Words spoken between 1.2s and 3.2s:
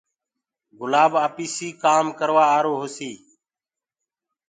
آپيسي ڪآم ڪروآ آرو هوسي